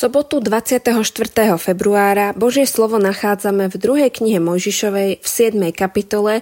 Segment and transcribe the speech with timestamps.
[0.00, 0.96] sobotu 24.
[1.60, 5.60] februára Božie slovo nachádzame v druhej knihe Mojžišovej v 7.
[5.76, 6.40] kapitole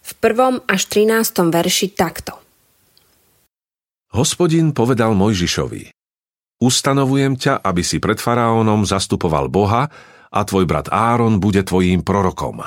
[0.00, 0.64] v 1.
[0.64, 1.28] až 13.
[1.52, 2.40] verši takto.
[4.16, 5.92] Hospodin povedal Mojžišovi
[6.56, 9.92] Ustanovujem ťa, aby si pred faraónom zastupoval Boha
[10.32, 12.64] a tvoj brat Áron bude tvojím prorokom.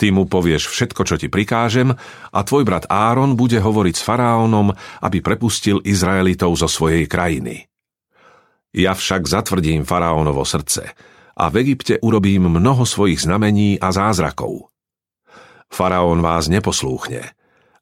[0.00, 1.92] Ty mu povieš všetko, čo ti prikážem
[2.32, 4.72] a tvoj brat Áron bude hovoriť s faraónom,
[5.04, 7.68] aby prepustil Izraelitov zo svojej krajiny.
[8.76, 10.92] Ja však zatvrdím faraónovo srdce
[11.32, 14.68] a v Egypte urobím mnoho svojich znamení a zázrakov.
[15.72, 17.32] Faraón vás neposlúchne,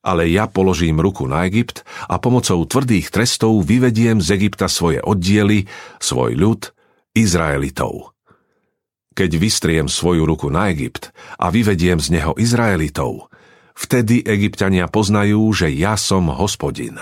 [0.07, 5.67] ale ja položím ruku na Egypt a pomocou tvrdých trestov vyvediem z Egypta svoje oddiely,
[5.99, 6.71] svoj ľud,
[7.11, 8.15] Izraelitov.
[9.19, 11.11] Keď vystriem svoju ruku na Egypt
[11.43, 13.35] a vyvediem z neho Izraelitov,
[13.75, 16.99] vtedy Egyptiania poznajú, že ja som hospodin.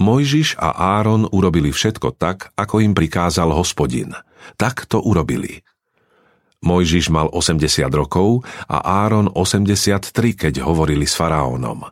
[0.00, 4.16] Mojžiš a Áron urobili všetko tak, ako im prikázal hospodin.
[4.56, 5.60] Tak to urobili.
[6.62, 11.84] Mojžiš mal 80 rokov a Áron 83, keď hovorili s faraónom.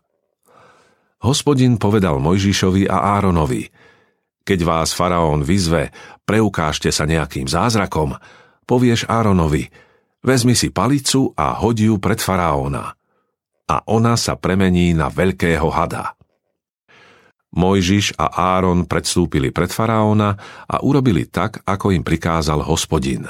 [1.21, 3.69] Hospodin povedal Mojžišovi a Áronovi,
[4.51, 5.93] keď vás faraón vyzve,
[6.25, 8.17] preukážte sa nejakým zázrakom,
[8.65, 9.69] povieš Áronovi,
[10.25, 12.97] vezmi si palicu a hodí pred faraóna.
[13.71, 16.19] A ona sa premení na veľkého hada.
[17.51, 20.39] Mojžiš a Áron predstúpili pred faraóna
[20.71, 23.27] a urobili tak, ako im prikázal hospodin.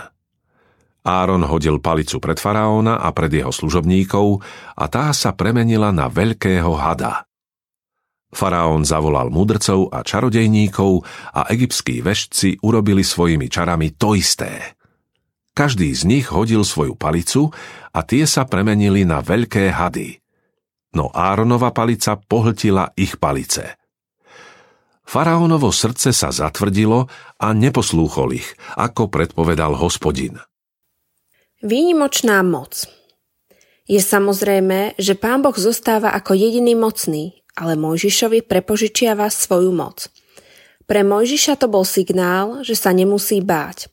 [1.01, 4.45] Áron hodil palicu pred faraóna a pred jeho služobníkov
[4.77, 7.25] a tá sa premenila na veľkého hada.
[8.31, 11.03] Faraón zavolal mudrcov a čarodejníkov
[11.35, 14.77] a egyptskí vešci urobili svojimi čarami to isté.
[15.57, 17.49] Každý z nich hodil svoju palicu
[17.91, 20.21] a tie sa premenili na veľké hady.
[20.95, 23.65] No Áronova palica pohltila ich palice–
[25.11, 27.11] Faraónovo srdce sa zatvrdilo
[27.43, 28.47] a neposlúchol ich,
[28.79, 30.39] ako predpovedal hospodin.
[31.67, 32.87] Výnimočná moc
[33.91, 40.07] Je samozrejme, že pán Boh zostáva ako jediný mocný, ale Mojžišovi prepožičiava svoju moc.
[40.87, 43.91] Pre Mojžiša to bol signál, že sa nemusí báť.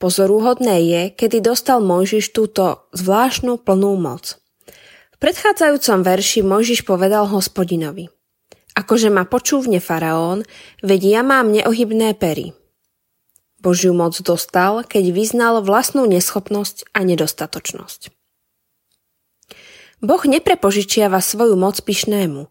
[0.00, 4.40] Pozorúhodné je, kedy dostal Mojžiš túto zvláštnu plnú moc.
[5.12, 8.08] V predchádzajúcom verši Mojžiš povedal hospodinovi–
[8.78, 10.46] Akože ma počúvne faraón,
[10.80, 12.54] veď ja mám neohybné pery.
[13.60, 18.08] Božiu moc dostal, keď vyznal vlastnú neschopnosť a nedostatočnosť.
[20.00, 22.48] Boh neprepožičiava svoju moc pyšnému,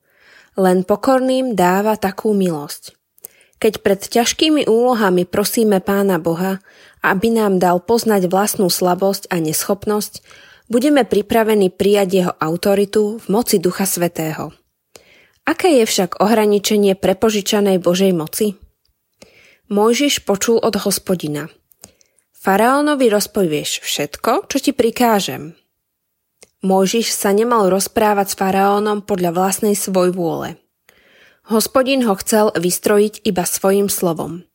[0.54, 2.94] len pokorným dáva takú milosť.
[3.60, 6.62] Keď pred ťažkými úlohami prosíme Pána Boha,
[7.02, 10.22] aby nám dal poznať vlastnú slabosť a neschopnosť,
[10.70, 14.59] budeme pripravení prijať jeho autoritu v moci Ducha Svetého.
[15.50, 18.54] Aké je však ohraničenie prepožičanej Božej moci?
[19.74, 21.50] Mojžiš počul od hospodina.
[22.38, 25.58] Faraónovi rozpovieš všetko, čo ti prikážem.
[26.62, 30.62] Mojžiš sa nemal rozprávať s faraónom podľa vlastnej svoj vôle.
[31.50, 34.46] Hospodin ho chcel vystrojiť iba svojim slovom.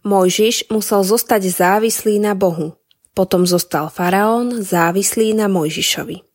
[0.00, 2.80] Mojžiš musel zostať závislý na Bohu.
[3.12, 6.31] Potom zostal faraón závislý na Mojžišovi.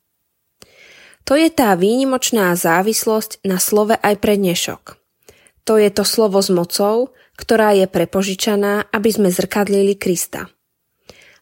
[1.28, 4.96] To je tá výnimočná závislosť na slove aj pre dnešok.
[5.68, 10.48] To je to slovo s mocou, ktorá je prepožičaná, aby sme zrkadlili Krista.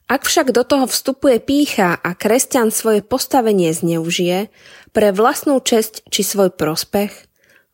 [0.10, 4.50] Ak však do toho vstupuje pícha a kresťan svoje postavenie zneužije
[4.90, 7.14] pre vlastnú česť či svoj prospech,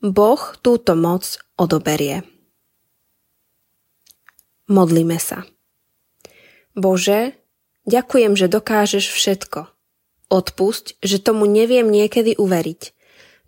[0.03, 2.27] Boh túto moc odoberie.
[4.67, 5.47] Modlíme sa.
[6.75, 7.39] Bože,
[7.87, 9.67] ďakujem, že dokážeš všetko–
[10.31, 12.95] Odpusť, že tomu neviem niekedy uveriť.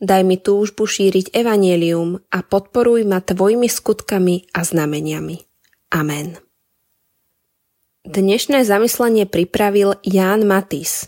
[0.03, 5.39] Daj mi túžbu šíriť evanielium a podporuj ma tvojimi skutkami a znameniami.
[5.95, 6.35] Amen.
[8.03, 11.07] Dnešné zamyslenie pripravil Ján Matis.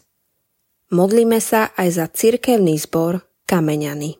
[0.96, 4.16] Modlíme sa aj za cirkevný zbor Kameňany.